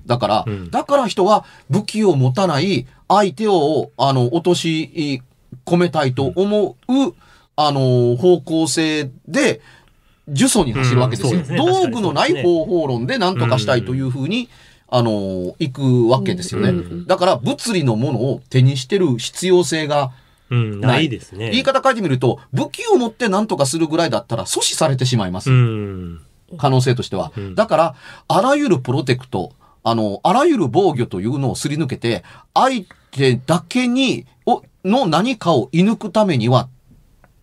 [0.06, 5.22] だから、うんだから人は武器を持たない相手を、あの、落とし
[5.64, 7.14] 込めたいと思う、
[7.56, 9.60] あの、方向性で、
[10.28, 11.38] 呪詛に走るわけですよ。
[11.38, 14.48] うんすね道具のない方法論で何とかしたいというふうに、
[14.88, 16.70] あの、行くわけですよね。
[16.70, 20.10] うんだから、物理のものを手にしてる必要性が
[20.50, 20.80] うん。
[20.80, 21.50] ないないですね。
[21.50, 25.50] 言い方変えてみると、武器を持って何とかするぐらいだったら阻止されてしまいます。
[25.50, 26.20] うん。
[26.58, 27.32] 可能性としては。
[27.36, 27.94] うんだから、
[28.28, 36.68] あらゆるプロテクト、あの、あらゆる防御というのをすり抜けて、相手だけに、お、の何かを射抜くためには、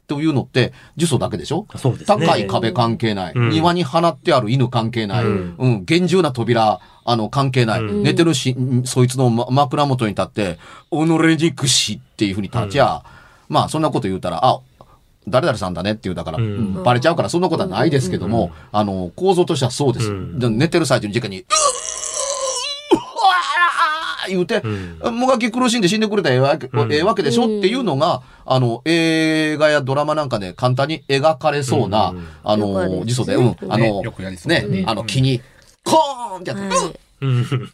[0.05, 1.65] というのって、呪詛だけでしょ？
[1.77, 2.27] そうですね。
[2.27, 5.23] 高い壁関係ない、うん庭に放ってある犬関係ない。
[5.25, 5.85] ううんん。
[5.85, 7.81] 厳重な扉、あの、関係ない。
[7.81, 10.59] うん寝てるし、んそいつのま枕元に立って、
[10.91, 13.03] 己に屈しっていうふうに立ちゃ、
[13.47, 14.59] まあ、そんなこと言うたら、あ、
[15.27, 16.43] 誰々さんだねって言うだから、うん。
[16.43, 16.47] う
[16.79, 20.09] んバレちゃうからそんなことはないですけども、あの、構造としてはそうです。
[20.09, 20.39] うん。
[20.39, 24.61] で寝てる最中に直に、うわー言うて、
[25.01, 25.19] うん。
[25.19, 26.93] もがき苦しんで死んでくれたらええわけ,、うん。
[26.93, 32.27] ええわけでしょっていうのが、あの、映画やドラマなんかで簡単に描かれそうな、うん。
[32.43, 34.01] あの、辞書で、うん、あの、
[34.47, 34.83] ね。
[34.87, 35.41] あの、木に、
[35.83, 36.85] コーンってやって、はい。
[36.85, 36.93] うん。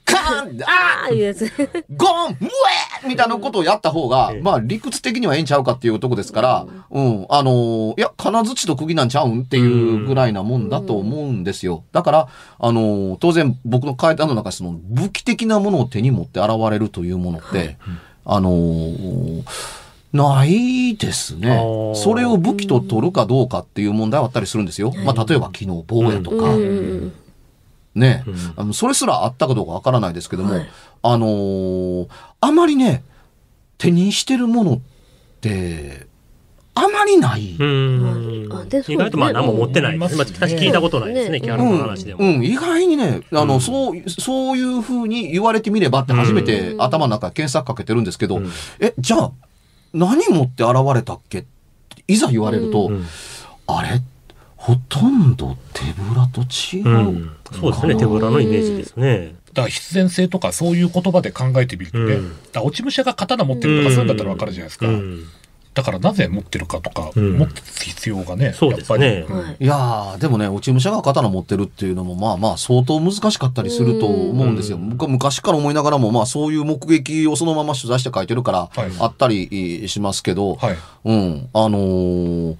[0.05, 0.63] カーン！
[0.63, 0.65] あ
[1.03, 1.45] ああいうやつ。
[1.45, 2.37] ーゴーン！
[2.39, 3.05] ムエ！
[3.05, 11.83] ーみたいなことをやった方が ええ、まあ理屈的にはええんちゃうかっていうとこですから、うん、あのいや、金槌と釘なんちゃうんっていうぐらいなもんだと思うんですよ。
[11.91, 12.27] だから、
[12.59, 17.77] あの当然僕の階段の中でその武器的なものを手に持って現れるというものって、
[18.25, 18.53] あの
[20.11, 21.61] ないですね。
[21.95, 24.91] それを武器と取るかどうかっていう問題はあったりするんですよ。
[25.05, 26.55] まあ、例えば昨日棒やとか、
[27.99, 28.35] ね、うん。
[28.55, 30.69] あのそれすらあったかどうかわからないですけども、はい。
[31.03, 32.07] あのー
[32.41, 33.03] あまりね、
[33.77, 34.79] 手にしてるものっ
[35.41, 36.07] て、
[36.75, 37.55] あまりない。
[37.55, 40.13] 意外とまあ何も持ってないです。
[40.13, 40.17] うん。
[40.17, 42.23] まあ私聞いたことないですね、ねキャラの話でも。
[42.43, 43.61] 意外にね、あの、うん。
[43.61, 46.81] そう、そういうふうに言われてみればって初めてうん。
[46.81, 48.49] 頭の中検索かけてるんですけど、うん。
[48.79, 49.31] え、じゃあ、
[49.93, 51.45] 何持って現れたっけ？
[52.07, 53.05] いざ言われると、うん。
[53.67, 54.01] あれ？
[54.59, 56.89] ほとんど手ぶらと違う。
[56.89, 57.31] うん。
[57.49, 59.35] そうですね、手ぶらのイメージですね。
[59.53, 62.29] だから必然性とかそういう言葉で考えてみるとね、うん。
[62.29, 65.23] だから落ち武者が刀持ってるとかそういうんだったらわかるじゃないですか、うん。
[65.73, 67.37] だからなぜ持ってるかとか、うん。
[67.37, 69.19] 持つ必要がねそうですね。
[69.19, 69.39] やっぱり。
[69.39, 74.77] はいいやー、でもね、落ち武者が刀持ってるっていうのも、まあまあ、相当難しかったりすると思うんですよ。
[74.77, 80.77] 昔から思いながらも、まあそういう目撃をそのまま取材して書いてるから、はいあったりしますけど、はい。
[81.05, 82.55] うん、あのー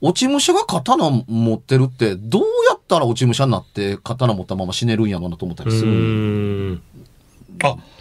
[0.00, 6.80] 落ち武者が刀持ってるって、どうやったら落ち武者になって刀持ったまま死ねるんやろうなと思ったりする、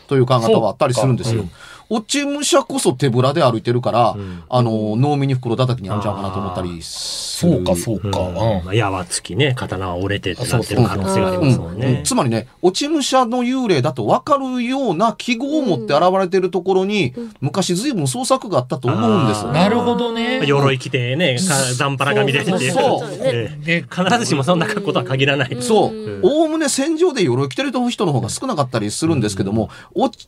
[0.08, 1.46] という考え方はあったりするんですよ。
[1.90, 4.44] 落ち武者こそ手ぶらで歩いてるから、ん。
[4.50, 7.54] あのー、脳みに袋叩きにあるんちゃうかなと思ったりする。
[7.54, 8.28] そうかそうか、うん。
[8.28, 8.66] うん。
[8.66, 11.74] まあ矢はつきね刀は折れてってなってる可能性がありますもん。
[11.74, 11.80] うん。
[11.80, 12.02] ね。
[12.04, 19.42] つまりね、落ち武者の幽霊だと分かるような記号を持って現れてるところに、昔随分創作があったと思うんです。
[19.42, 19.52] あー。
[19.52, 20.46] なるほどね。
[20.46, 22.72] 鎧着てね、かザンパラが見れてって。
[22.72, 23.08] そう。
[23.22, 23.82] ええ。
[23.82, 25.58] で必ずしもそんな格好とは限らない。
[25.62, 26.20] そう。
[26.24, 30.28] おおむね戦場で鎧着てる人の方が少なかったりするんですけども、おち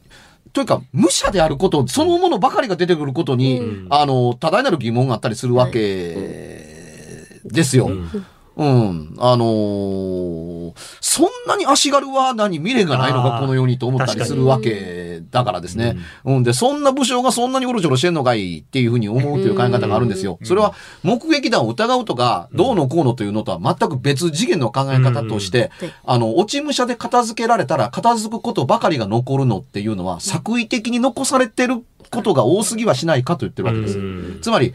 [0.53, 7.87] というか、武者であること、そのものばかりが出てくることに、んあの、多大なる疑問があったりするわけですよ。
[7.87, 8.25] うん。
[8.63, 10.59] あのー
[11.01, 15.97] そんなに足軽は何未練がないのか、この世にと思ったりするわけだからですね。
[16.23, 16.43] うん。
[16.43, 20.39] で、そんな武将がそんなにうろちょろしてんのかいっていうふうに思うという考え方があるんですよ。
[20.43, 33.97] それは目撃談を疑うとか、どうのこうのというのとは全く別次元の考え方として、うんあの、落ち武者で片付けられたら片付くことばかりが残るのっていうのは、作為的に残されてることが多すぎはしないかと言ってるわけです。
[33.97, 34.73] うんつまり、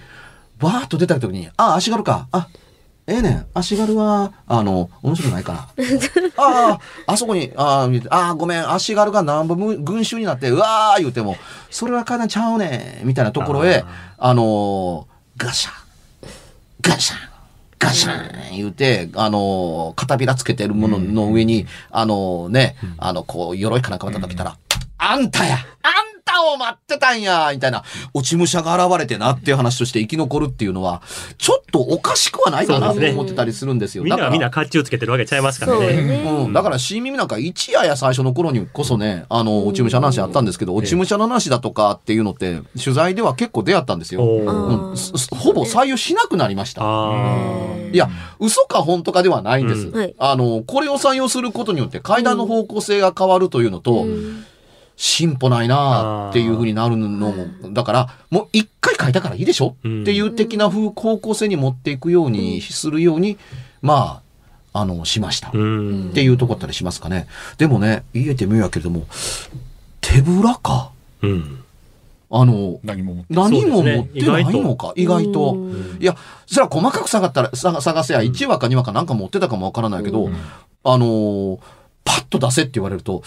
[0.58, 2.28] バーッと出た時に、あ、足軽か。
[2.32, 2.48] あ、
[3.06, 3.46] ええねん。
[3.52, 5.68] 足軽は、あの、面白くないから。
[6.42, 11.36] ああ、あそこに、あーあー、ごめん、足軽が南部群衆になって、うわー言うても、
[11.70, 13.06] それは階段ちゃうねん。
[13.06, 13.84] みたいなところへ、
[14.18, 15.74] あのーガシャン、
[16.80, 17.18] ガシャン、
[17.78, 18.56] ガシャン。
[18.56, 24.56] 言うて、あのー片びらつけてるものの上に、あのね、あの、こう、鎧かなんかまた来たら、
[24.96, 25.58] あんたや。
[25.82, 31.02] あんたを待ってたんやみたいな、落ち武者が現れてなっていう話として生き残るっていうのは、
[31.38, 34.04] ちょっとおかしくはないかなと思ってたりするんですよ。
[34.04, 36.02] みんなだからはみんな甲冑つけてるわけちゃいますからそうね。
[36.02, 36.22] ね。
[36.24, 44.22] うん、だから新耳なんか一夜や最初の頃にこそね、あの、落ち武者の話あったんですけど、落ち武者の話だとかっていうのって、取材では結構出会ったんですよ。
[44.22, 46.82] おうーん、すすほぼ採用しなくなりました。
[46.84, 48.08] あいや、
[48.40, 49.88] 嘘か本当かではないんです。
[49.88, 54.46] うんはいあの、これを採用することによって階段の方向性が変わるというのと、うん
[54.96, 60.02] 進歩ないなあっていうふうになるのも、だから、もう一回書いたからいいでしょ、うん。
[60.02, 63.36] っていう的な風方向性に持っていくようにするように、
[63.82, 64.22] ま
[64.72, 65.48] あ、あの、しました。
[65.48, 67.26] っていうとこだったりしますかね。
[67.58, 69.06] でもね、言えてみようやけれども、
[70.00, 70.90] 手ぶらか？
[71.22, 71.60] うん。
[72.30, 75.52] あの、何も持って何も持ってないのか、意外と。
[75.54, 75.98] うん。
[76.00, 80.34] いや、それは細かく探ったら、さ探せや、1話か2話かなんか持ってたかもわからないけど、うん。
[80.84, 81.58] あのー
[82.06, 83.22] パッと出せって言われると、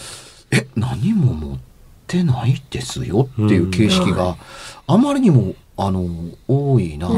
[0.50, 1.58] え、何も持っ
[2.06, 4.36] てないですよっていう形式が
[4.86, 7.08] あまりにも、あのー多いな。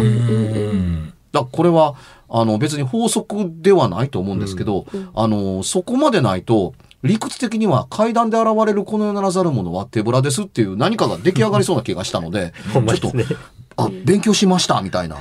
[1.33, 1.95] だこれは、
[2.29, 13.13] あの、別に法則ではないと思うんですけど、あの、そこまでないと、理屈的には階段で現れるこの世ならざるものは手ぶらですっていう何かが出来上がりそうな気がしたので、 ちょっと
[13.77, 15.17] あ、勉強しました、みたいな。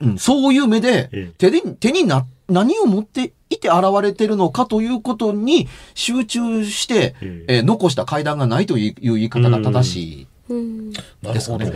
[0.00, 10.26] うん、そういう目でええ、手で、手にな、何を持っていて現れてるのかということに集中して、ええー残した階段がないという言い方が正しい。
[11.22, 11.66] ですかね。
[11.66, 11.74] 現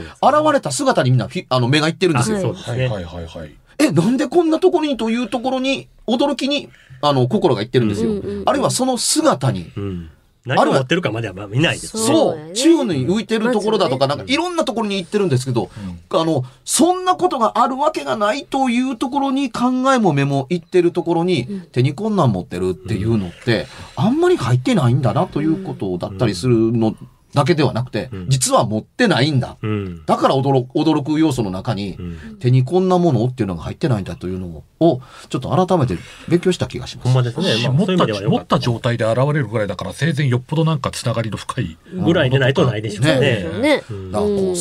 [0.52, 2.52] れた姿にみんなフィあの目がいってるんですよ。
[2.52, 3.54] はいはいはいはい。
[3.78, 6.68] え、なんでこんなところにというところに、驚きに、
[7.00, 8.10] あの、心がいってるんですよ。
[8.10, 10.10] うんうんうんあるいはその姿に、うん
[10.54, 12.02] 何を持ってるかまではまあ見ないですね。
[12.02, 12.52] そう。
[12.54, 15.70] 宙に浮いてるところだとか、なんかいろんなところに行ってるんですけど、
[16.10, 26.96] あの、そんなことがあるわけがないというところに考えも目も行ってるところに、手に困難持ってるっていうのって、あんまり入ってないんだなということだったりするの
[27.34, 29.56] だけではなくて、実は持ってないんだ。
[29.62, 30.04] うん。
[30.06, 35.96] だから驚く驚く要素の中に、ん手にこんなものっていうのが入ってないんだというのを、ちょっと改めて
[36.28, 37.08] 勉強した気がします。
[37.08, 37.68] ほんまですね。
[37.68, 43.60] まあ持った状態で現れるぐらいだから生前よっぽどなんかつながりの深いぐらいでないとないでしょうねね。
[43.60, 43.76] ね。
[43.76, 44.56] だからこう、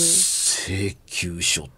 [0.67, 1.69] 請求書と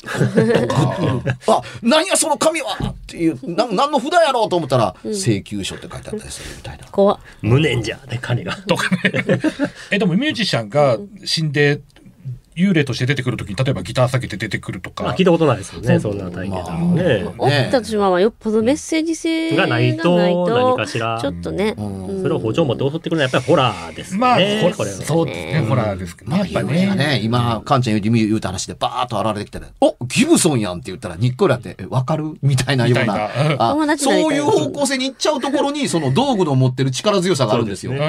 [0.67, 0.97] か、
[1.47, 6.85] あ、何やその紙はっていう、な何の札やろうと思ったら、請求書って書いてあったりするみたいな。
[6.85, 8.55] 怖っ無念じゃね、金が。
[8.55, 9.23] とかね。
[9.91, 11.81] え、でもミュージシャンが死んで
[12.59, 15.03] 幽霊として出てくるときに、例えばギター下げて出てくるとか。
[15.05, 15.25] まあ聞い。
[15.25, 17.25] たことないですよね、そんな体験談もね。
[17.37, 24.17] おったとしてもよっぽどメッセージ性がないとがない何かしらちょっとね、それを包丁持って襲ってくるのはやっぱりホラーですね。
[24.19, 24.97] まあ、ほこれは。
[24.97, 26.39] そうですね、ホラーですけどね。
[26.39, 26.95] やっぱね。
[26.95, 32.33] ね、今、カンちゃん言う言うた話でバーッと現れてきたら、おギブソンやんって言ったら、にっこりあって、えわかる？
[32.41, 33.97] みたいなような。
[33.97, 37.67] そういう方向性に行っちゃうところに、その道具の持ってる力強さがあるん。
[37.67, 37.91] ですよ。
[37.93, 37.99] 人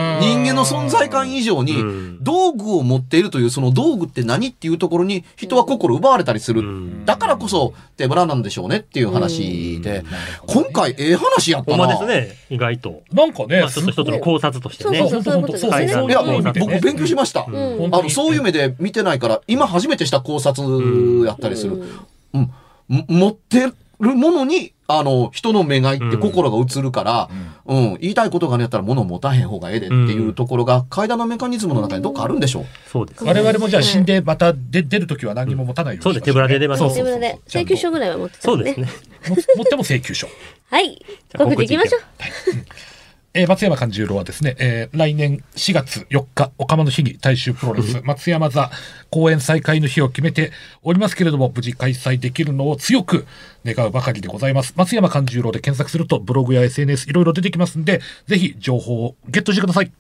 [0.41, 4.40] 間の存在感以上にうん、道具を持っているという、その道具って何？
[4.49, 6.63] っていうところに、人は心奪われたりする。
[6.63, 10.05] んだからこそ、手ぶらなんでしょうねっていう話で、
[10.47, 11.77] 今回、ええ話やったな。
[11.77, 13.03] ほんまですね、意外と。
[13.13, 14.99] なんかね、まあ、ちょっと一つの考察としてね。
[14.99, 17.45] そうそうそういや、僕勉強しました。
[17.47, 21.83] あの、そういう目で見てないから、今初めてした考察やったりする。
[22.35, 22.51] うん。
[22.89, 27.29] も持ってるものに、あの、人の目がいって心が映るから、
[27.67, 32.67] うん、言いたいことがねやったら物を持たへん方がええでっていうところが、階段のメカニズムの中にどっかあるんでしょう。
[32.89, 33.25] そうです。
[33.25, 36.25] 我々もじゃあ死んでまた出出るときは何も持たないようにしましょそうです。
[36.25, 36.79] 手ぶらで出ます。
[36.81, 37.07] そうそうそう。
[37.07, 37.41] 手ぶらで。
[37.47, 38.55] 請求書ぐらいは持ってたね。
[38.57, 38.87] そうですね。
[39.29, 40.27] も持っても請求書。
[40.71, 41.05] はい。
[41.37, 42.03] 告知いきましょう
[43.33, 48.71] えー松山勘十郎はですね、えー来年4月4日、おかまの日に大衆プロレス、松山座
[49.09, 50.51] 公演再開の日を決めて
[50.83, 53.27] おりますけれども、無事開催できるのを強く
[53.65, 54.75] 願うばかりでございます。
[54.77, 59.93] 松山勘十郎で検索すると、ブログや SNS いろいろ出てきますんで、ぜひ情報をゲットしてください。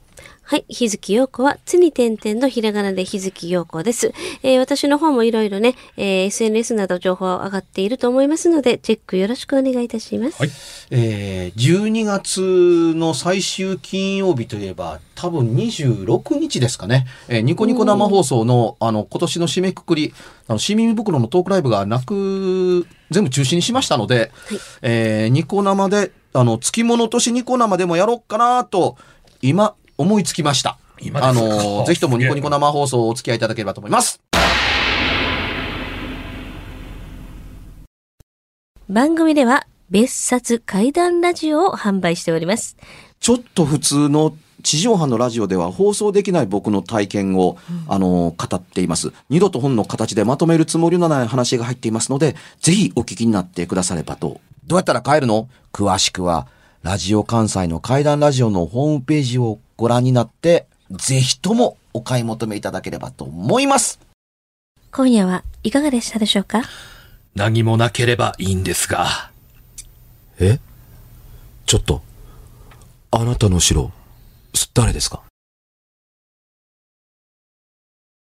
[0.50, 0.64] はい。
[0.68, 4.12] 日月陽子は、つに点々のひらがなで日月陽子です。
[4.42, 10.38] えー私の方もいろいろね、えー SNS など情報上がっていると思いますので、チェックよろしくお願いいたします。
[10.40, 10.50] はい
[10.90, 12.40] えー、12月
[12.96, 17.06] の最終金曜日といえば、多分26日ですかね。
[17.28, 20.12] えーニコニコ生放送の、あの、今年の締めくくり、
[20.48, 24.32] あの、市民袋のトークライブがなく、全部中止にしましたので、
[24.82, 28.96] えーニコ生で、あの、月物年ニコ生でもやろうかなと、
[29.42, 30.70] 今、思いつきました。
[30.70, 31.40] あ今ですか？
[31.40, 34.20] の、 ぜひともニコニコ生放送をお付き合いいただければと思います。
[38.88, 42.76] 番組では、別冊怪談ラジオを販売しております。
[43.20, 47.56] ちょっと普通の地上波のラジオでは放送できない僕の体験を、
[47.88, 49.12] あの、語っています。
[49.28, 54.40] 二度と本の形でまとめるつもりのない話が入っていますので、ぜひお聞きになってくださればと。
[54.66, 55.48] どうやったら帰るの？
[55.72, 56.46] 詳しくは、
[56.82, 63.98] ラジオ関西の怪談ラジオのホームページをご覧になって、ぜひともお買い求めいただければと思います。
[64.92, 66.60] 今夜はいかがでしたでしょうか？
[67.34, 69.30] 何もなければいいんですが。
[70.38, 70.58] え？
[71.64, 72.02] ちょっと、
[73.10, 73.90] あなたの城、
[74.74, 75.22] 誰ですか？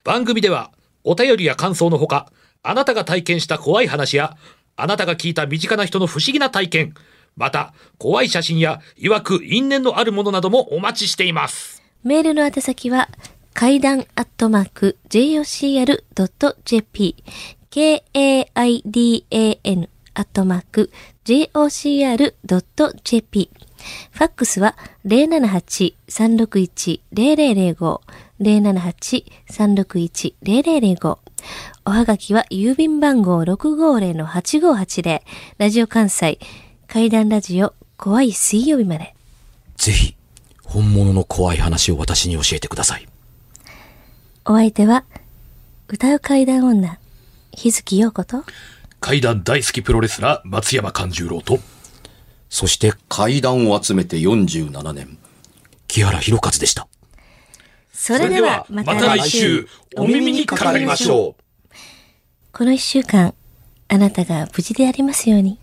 [0.05, 0.73] 番組では
[1.05, 2.31] お便りや感想のほか、
[2.63, 4.37] あなたが体験した怖い話や、
[4.77, 6.95] あなたが聞いた身近な人の不思議な体験、
[7.37, 11.83] また怖い写真や曰く因縁のあるものなどもお待ちしています。
[12.03, 13.09] メールの宛先は、
[13.53, 17.17] 階段アットマーク jocr.jp
[17.71, 20.93] k-a-i-d-a-n アットマーク
[21.25, 23.51] jocr.jp
[24.11, 24.77] ファックスは
[25.07, 28.01] 078-361-0005
[28.41, 31.19] 078-361-0005
[31.87, 35.21] おはがきは郵便番号650-8580
[35.59, 36.39] ラジオ関西
[36.93, 39.15] 階段ラジオ怖い水曜日まで
[39.77, 40.17] ぜひ、
[40.65, 43.07] 本物の怖い話を私に教えてください。
[44.45, 45.05] お相手は、
[45.87, 46.99] 歌う怪談女、
[47.53, 48.43] 日月陽子と、
[48.99, 51.61] 怪談大好きプロレスラー松山勘十郎と、
[52.49, 55.17] そして階段を集めて47年、
[55.87, 56.89] 木原博一でした。
[57.93, 61.73] それではまた来週、お耳にかかりましょう。
[62.53, 63.33] この一週間、
[63.87, 65.57] あなたが無事でありますように。